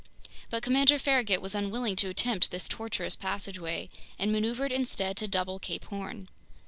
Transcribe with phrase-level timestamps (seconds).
[0.49, 5.59] But Commander Farragut was unwilling to attempt this tortuous passageway and maneuvered instead to double
[5.59, 6.27] Cape Horn.